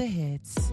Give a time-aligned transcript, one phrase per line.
[0.00, 0.72] the hits.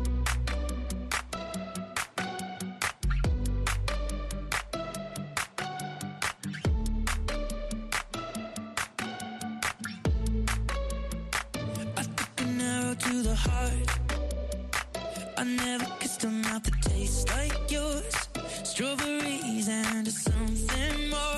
[11.97, 13.89] I took an arrow to the heart.
[15.37, 18.29] I never kissed a mouth that tastes like yours.
[18.63, 21.36] Strawberries and something more.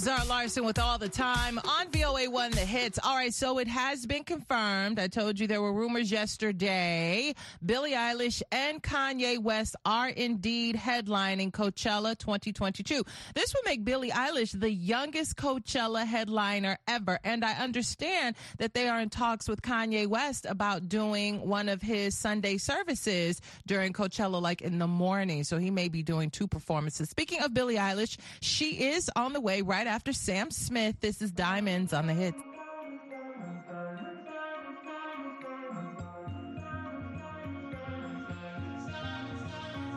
[0.00, 2.98] Azar Larson with all the time on VOA1 The Hits.
[3.04, 4.98] All right, so it has been confirmed.
[4.98, 7.34] I told you there were rumors yesterday.
[7.62, 13.04] Billie Eilish and Kanye West are indeed headlining Coachella 2022.
[13.34, 17.18] This would make Billie Eilish the youngest Coachella headliner ever.
[17.22, 21.82] And I understand that they are in talks with Kanye West about doing one of
[21.82, 25.44] his Sunday services during Coachella, like in the morning.
[25.44, 27.10] So he may be doing two performances.
[27.10, 31.00] Speaking of Billie Eilish, she is on the way right after Sam Smith.
[31.00, 32.34] This is Diamonds on the hit.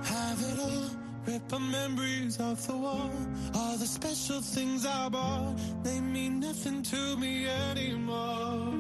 [0.04, 0.90] Have it all,
[1.28, 3.12] rip our memories off the wall.
[3.54, 8.74] All the special things I bought, they mean nothing to me anymore.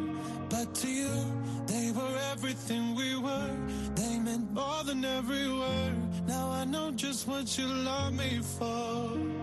[0.49, 1.15] But to you,
[1.67, 3.55] they were everything we were.
[3.93, 6.27] They meant more than every word.
[6.27, 9.42] Now I know just what you love me for.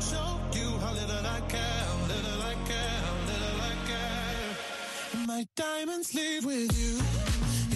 [0.00, 5.26] Show you how little I care, little I care, little I care.
[5.26, 7.67] My diamonds leave with you.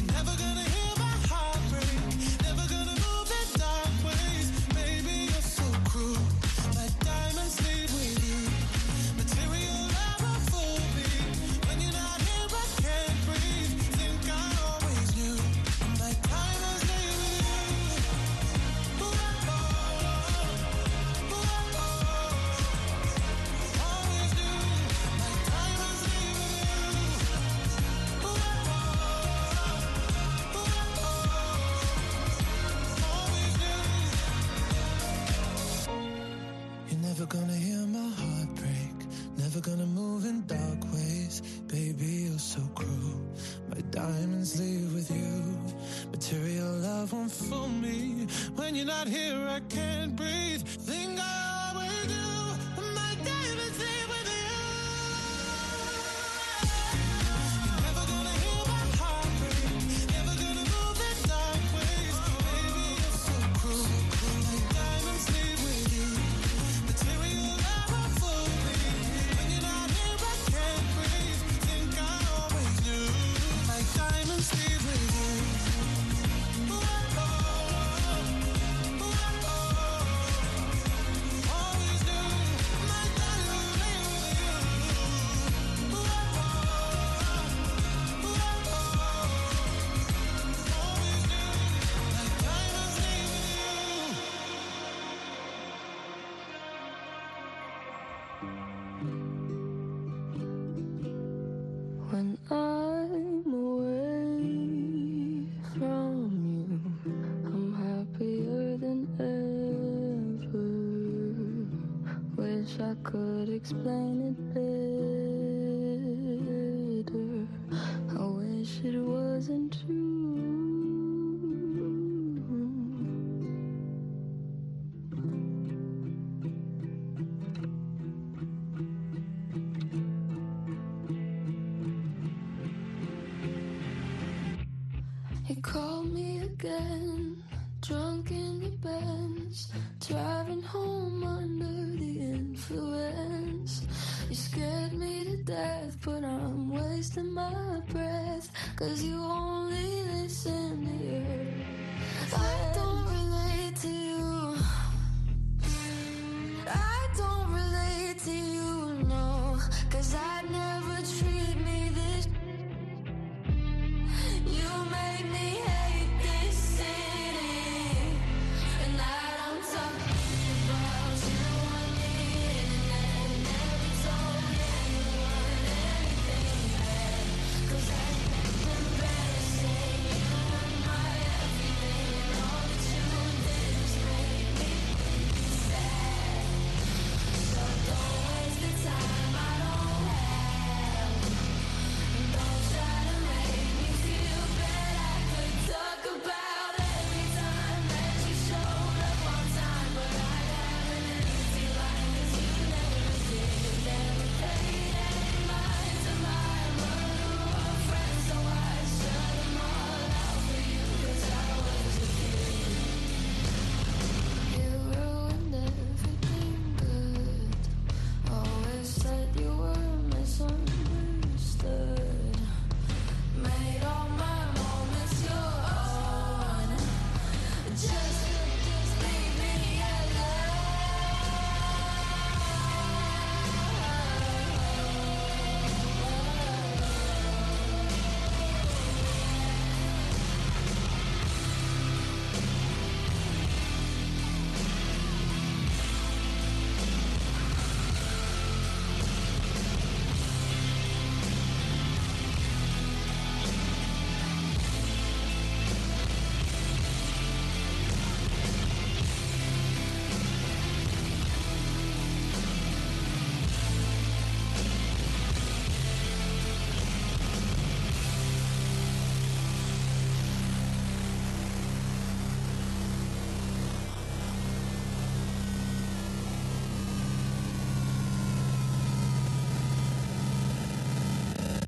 [113.63, 114.62] Explain it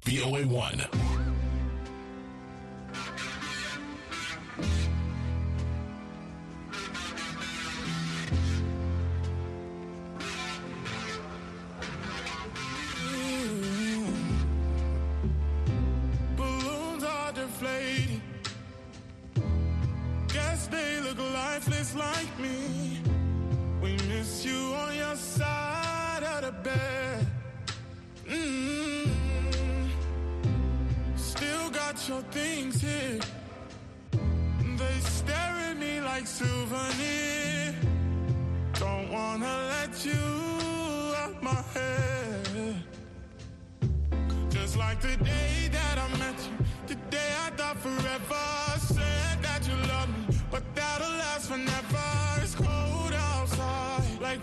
[0.05, 1.14] VOA 1.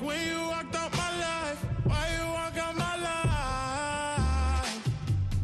[0.02, 1.66] When you walked out my life.
[1.84, 4.90] Why you walk out my life?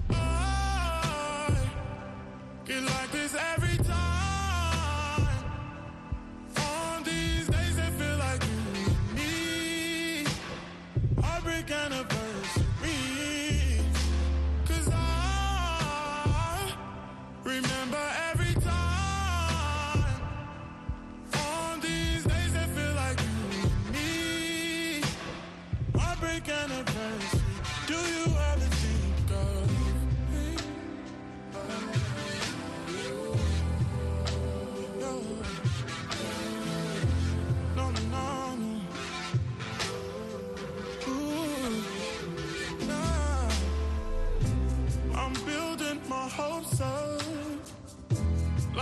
[0.10, 1.56] Oh, I
[2.66, 3.67] get like this every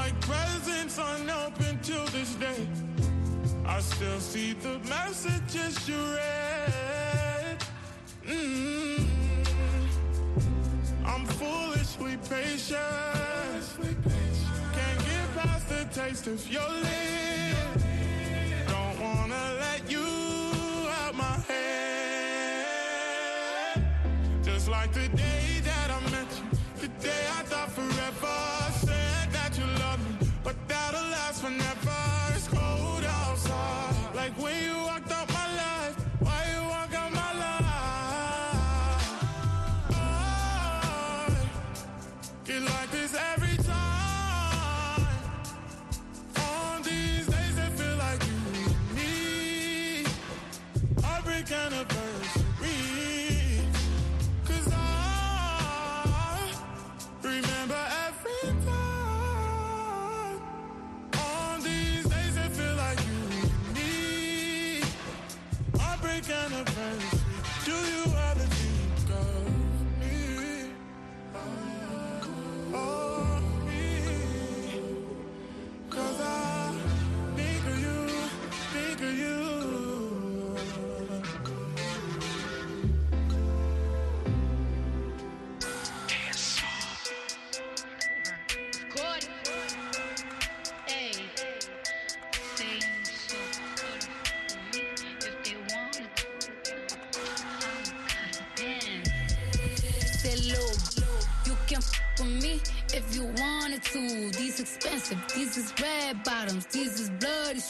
[0.05, 2.67] like presents unopened till this day.
[3.65, 7.57] I still see the messages you read.
[8.27, 9.05] mm
[11.11, 13.63] I'm foolishly patient.
[14.75, 17.24] Can't get past the taste of your lips.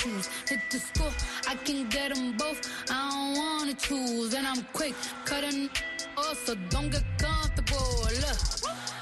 [0.03, 1.12] Hit the school,
[1.47, 2.60] I can get them both.
[2.91, 5.69] I don't wanna choose, and I'm quick cutting
[6.17, 8.01] off, so don't get comfortable.
[8.03, 8.38] Look,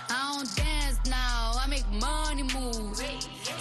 [0.09, 2.95] I don't dance now, I make money move.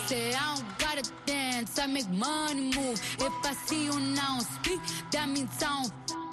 [0.07, 3.01] Say I don't gotta dance, I make money move.
[3.19, 5.93] If I see you now speak, that means I don't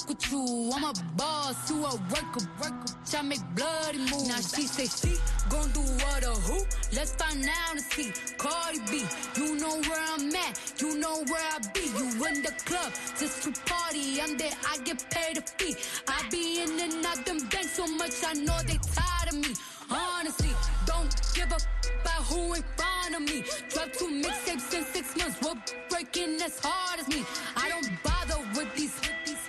[0.10, 0.72] with you.
[0.76, 2.94] I'm a boss, you a worker, worker.
[3.18, 4.28] I make bloody moves.
[4.28, 5.16] Now she say she
[5.50, 6.66] gon' do what or who?
[6.94, 8.12] Let's find out and see.
[8.38, 9.04] Cardi B,
[9.36, 11.86] you know where I'm at, you know where I be.
[11.98, 14.22] You in the club just to party.
[14.22, 15.76] I'm there, I get paid a fee.
[16.08, 19.54] I be in and out them banks so much, I know they tired of me.
[19.90, 20.52] Honestly,
[20.86, 21.58] don't give a
[22.02, 23.44] about who in front of me.
[23.70, 25.58] Drop two mixtapes in six months, what
[25.90, 27.26] breaking as hard as me.
[27.56, 28.94] I don't bother with these.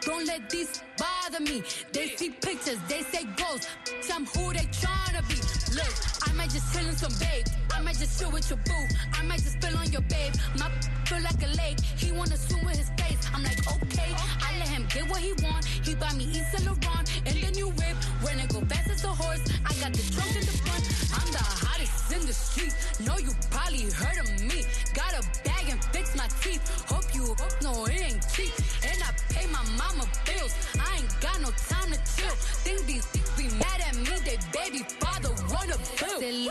[0.00, 1.62] Don't let these bother me.
[1.92, 3.68] They see pictures, they say ghosts.
[4.12, 5.49] I'm who they tryna be.
[5.74, 5.94] Look,
[6.28, 7.46] I might just chill in some babe.
[7.72, 8.84] I might just chill with your boo.
[9.12, 10.34] I might just spill on your babe.
[10.58, 10.68] My
[11.06, 11.80] feel like a lake.
[11.96, 13.22] He wanna swim with his face.
[13.34, 14.10] I'm like, okay.
[14.46, 15.64] I let him get what he want.
[15.64, 17.96] He buy me Yves Saint Laurent and the new whip.
[18.22, 20.84] When it go fast as a horse, I got the trunk in the front.
[21.18, 22.74] I'm the hottest in the street.
[23.06, 24.66] Know you probably heard of me.
[24.94, 26.62] Got a bag and fix my teeth.
[26.90, 28.54] Hope you hope no, it ain't cheap.
[28.82, 30.54] And I pay my mama bills.
[30.78, 32.34] I ain't got no time to chill.
[32.66, 36.20] Think these be mad at me, they baby father wanna build.
[36.20, 36.44] Say,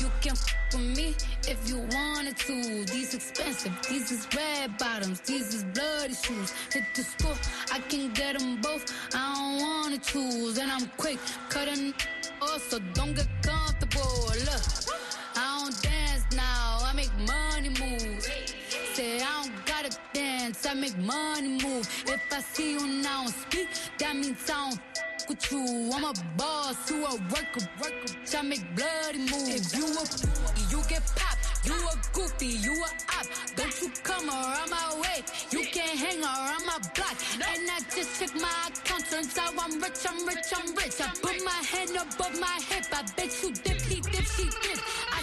[0.00, 1.14] you can f with me
[1.46, 2.84] if you wanted to.
[2.84, 6.52] These expensive, these is red bottoms, these is bloody shoes.
[6.72, 7.36] Hit the school,
[7.72, 8.84] I can get them both.
[9.14, 11.94] I don't wanna choose, and I'm quick cutting
[12.42, 14.26] off, so don't get comfortable.
[14.48, 14.64] Look,
[15.36, 18.22] I don't dance now, I make money move.
[18.94, 21.88] Say I don't gotta dance, I make money move.
[22.06, 24.80] If I see you now speak, that means I don't
[25.30, 25.90] f- with you.
[25.94, 28.38] I'm a boss, you a worker, worker.
[28.38, 29.72] I make bloody moves.
[29.72, 30.04] If you a
[30.70, 31.66] you get popped.
[31.66, 32.88] You a goofy, you a
[33.18, 33.26] op.
[33.56, 35.24] Don't you come around my way.
[35.50, 37.16] You can't hang around my block.
[37.34, 39.04] And I just check my account.
[39.10, 41.00] Turns out I'm rich, I'm rich, I'm rich.
[41.00, 42.86] I put my hand above my hip.
[42.92, 44.67] I bet you dip, he dip, she dip.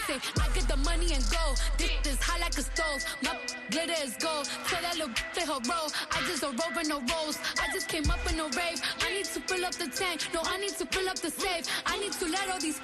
[0.08, 1.56] I get the money and go.
[1.78, 3.02] This is hot like a stove.
[3.24, 3.34] My
[3.72, 4.46] glitter is gold.
[4.70, 5.89] Tell that little play her role.
[6.13, 7.39] I just a rope and no rolls.
[7.58, 8.78] I just came up in a rave.
[9.02, 10.22] I need to fill up the tank.
[10.34, 11.65] No, I need to fill up the safe.
[11.88, 12.78] I need to let all these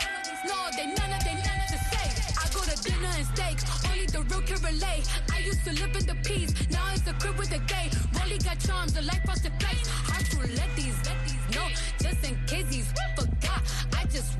[0.49, 2.17] know they none of they none of the safe.
[2.41, 3.57] I go to dinner and steak.
[3.85, 5.05] Only the real can relate.
[5.29, 6.51] I used to live in the peace.
[6.73, 7.93] Now it's a crib with a gay.
[8.17, 9.87] Rolly got charms, the life frosted flakes.
[10.09, 11.67] Hard to let these, let these know.
[12.01, 12.89] Just in case these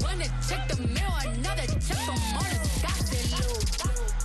[0.03, 1.13] wanna check the mail.
[1.25, 2.97] Another check from on the dot.
[3.07, 3.23] Say,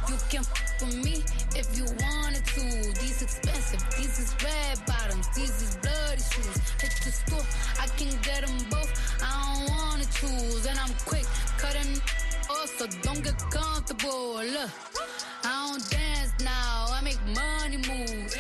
[0.09, 2.65] You can f with me if you wanted to.
[3.01, 6.59] These expensive, these is red bottoms, these is bloody shoes.
[6.81, 7.47] Hit the store,
[7.81, 8.91] I can get them both.
[9.23, 11.27] I don't wanna choose, and I'm quick
[11.59, 12.01] cutting
[12.51, 14.43] off, so don't get comfortable.
[14.55, 14.71] Look,
[15.45, 18.31] I don't dance now, I make money move.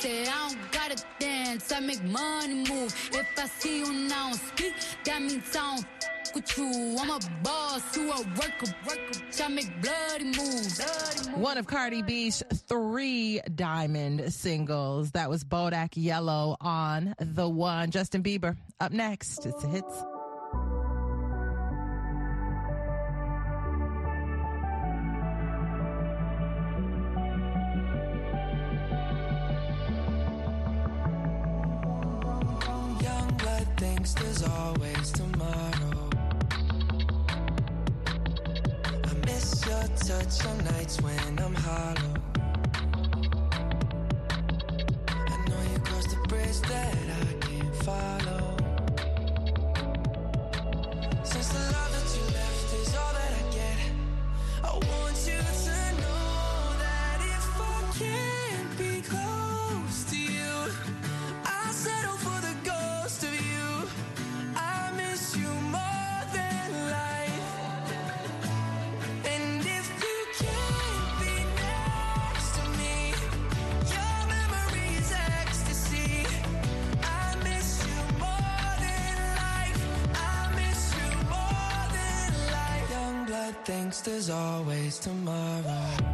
[0.00, 2.94] Say I don't gotta dance, I make money move.
[3.12, 6.03] If I see you now speak, that means I don't
[6.34, 6.96] f- with you.
[7.00, 9.20] I'm a boss, you a worker, worker.
[9.42, 10.78] I make bloody moves.
[10.78, 11.38] Bloody moves.
[11.42, 15.10] One of Cardi B's three diamond singles.
[15.12, 17.90] That was Bodak Yellow on the one.
[17.90, 19.46] Justin Bieber up next.
[19.46, 20.04] It's hits.
[33.02, 35.12] Young blood thinks there's always
[40.24, 42.14] touch on nights when I'm hollow.
[45.08, 48.33] I know you crossed the bridge that I can't follow.
[84.00, 86.13] There's always tomorrow.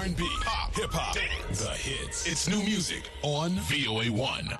[0.00, 2.26] R&B, pop, hip hop, the hits.
[2.26, 4.59] It's new music on VOA 1.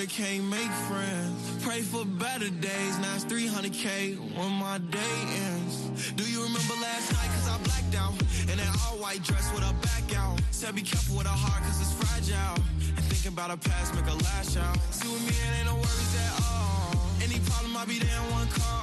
[0.00, 1.64] Introverted can't make friends.
[1.64, 5.16] Pray for better days, now it's 300k when my day
[5.50, 6.12] ends.
[6.12, 7.28] Do you remember last night?
[7.34, 8.14] Cause I blacked out.
[8.50, 10.40] In that all white dress with a back out.
[10.50, 12.62] Said be careful with a heart cause it's fragile.
[12.96, 14.78] And thinking about a past make a lash out.
[14.90, 16.96] See with me, it ain't no worries at all.
[17.22, 18.79] Any problem, I'll be there in one call.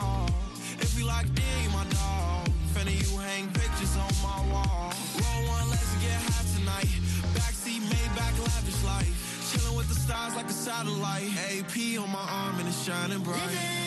[10.85, 13.87] AP on my arm and it's shining bright.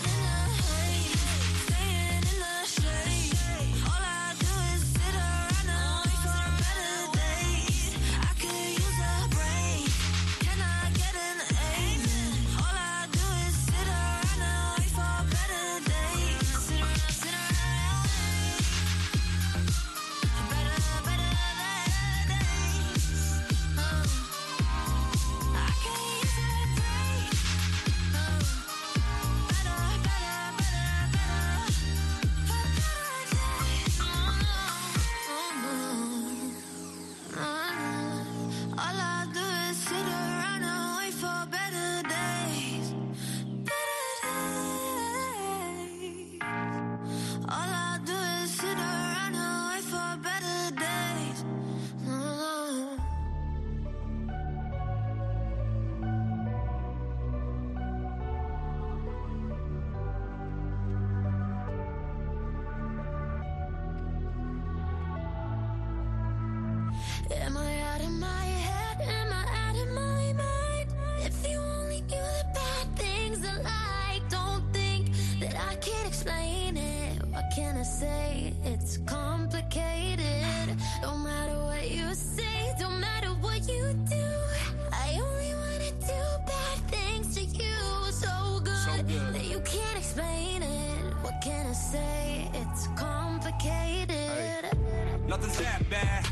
[95.41, 96.27] Nothing's that bad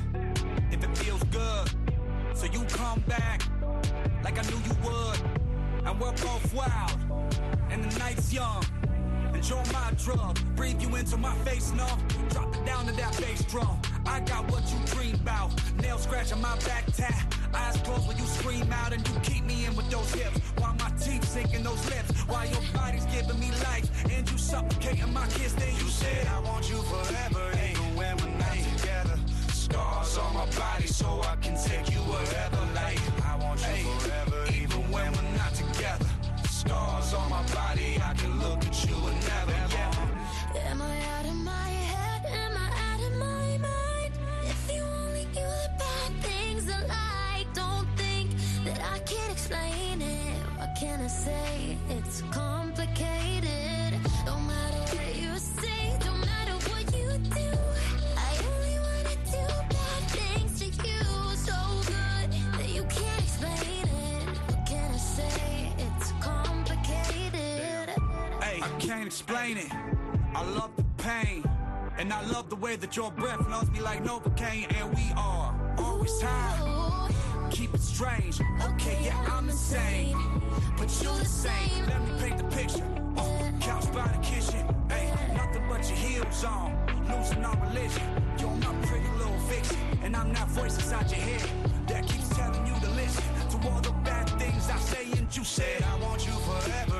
[0.70, 1.70] if it feels good.
[2.34, 3.42] So you come back
[4.22, 5.20] like I knew you would.
[5.86, 6.98] And we're both wild,
[7.70, 8.62] and the night's young.
[9.32, 11.98] Enjoy my drug, breathe you into my face numb.
[12.28, 13.80] Drop it down to that bass drum.
[14.04, 15.52] I got what you dream about.
[15.80, 17.32] Nail scratching my back tap.
[17.54, 20.38] Eyes closed when you scream out and you keep me in with those hips.
[20.58, 22.10] While my teeth sink in those lips.
[22.26, 25.54] While your body's giving me life and you suffocating my kiss.
[25.54, 27.77] Then you said, I want you forever, even
[30.08, 32.56] Scars on my body so I can take you wherever.
[32.74, 36.06] Like, I want you forever, even when we're not together.
[36.48, 39.52] Scars on my body, I can look at you and never.
[40.64, 42.24] Am I out of my head?
[42.24, 44.14] Am I out of my mind?
[44.44, 48.30] If you only knew the bad things I like, don't think
[48.64, 50.36] that I can explain it.
[50.56, 51.76] What can I say?
[51.90, 52.57] It's complicated.
[68.88, 69.70] Can't explain it.
[70.34, 71.44] I love the pain.
[71.98, 74.66] And I love the way that your breath knows me like Novocaine.
[74.80, 77.10] And we are always high.
[77.50, 78.40] Keep it strange.
[78.64, 80.16] Okay, yeah, I'm insane.
[80.78, 81.84] But you the same.
[81.86, 82.88] Let me paint the picture.
[83.18, 84.64] Uh, couch by the kitchen.
[84.88, 86.72] Hey, nothing but your heels on.
[87.10, 88.02] Losing our religion.
[88.38, 89.76] You're my pretty little fiction.
[90.02, 91.50] And I'm that voice inside your head
[91.88, 95.04] that keeps telling you to listen to all the bad things I say.
[95.18, 96.97] And you said, I want you forever.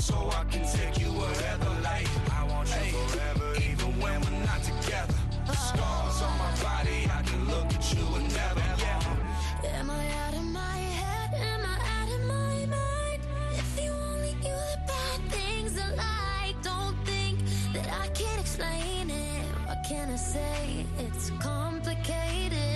[0.00, 1.70] So I can take you wherever.
[1.82, 3.48] Like, I want you forever.
[3.56, 5.14] Even when we're not together.
[5.46, 8.60] The Scars on my body, I can look at you and never.
[8.78, 9.78] Yeah.
[9.78, 11.30] Am I out of my head?
[11.34, 13.20] Am I out of my mind?
[13.52, 17.38] If you only knew the bad things I like, don't think
[17.74, 19.44] that I can explain it.
[19.66, 20.86] What can I say?
[20.98, 22.69] It's complicated.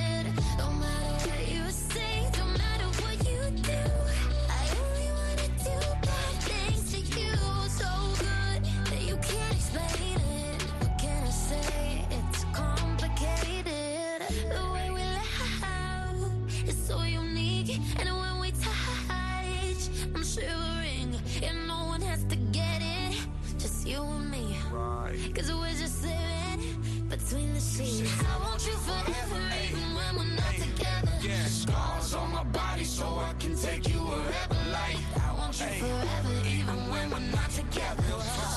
[32.95, 34.61] So I can take you wherever.
[34.71, 38.05] Like, I want you forever, even when we're not together.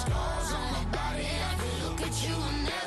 [0.04, 2.87] scars on my body, I can look at you and